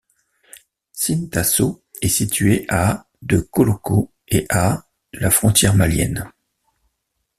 Sintasso 0.93 1.83
est 2.01 2.07
située 2.09 2.65
à 2.69 3.05
de 3.21 3.39
Koloko 3.39 4.11
et 4.29 4.47
à 4.49 4.87
de 5.13 5.19
la 5.19 5.29
frontière 5.29 5.75
malienne. 5.75 6.27